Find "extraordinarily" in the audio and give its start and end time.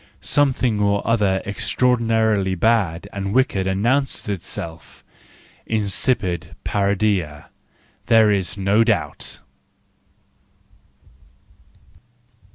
1.45-2.55